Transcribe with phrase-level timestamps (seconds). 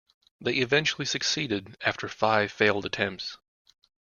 [0.43, 3.37] They eventually succeeded after five failed attempts